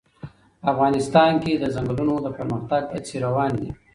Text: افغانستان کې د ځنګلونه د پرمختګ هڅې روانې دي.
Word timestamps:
افغانستان 0.71 1.31
کې 1.43 1.53
د 1.57 1.63
ځنګلونه 1.75 2.19
د 2.23 2.27
پرمختګ 2.37 2.83
هڅې 2.93 3.15
روانې 3.25 3.57
دي. 3.61 3.71